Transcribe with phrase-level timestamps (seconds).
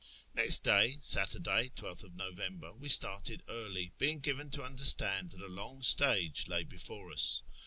[0.33, 5.47] Next day (Saturday, 12 th November) we started early, being given to understand that a
[5.47, 7.43] long stage lay before us.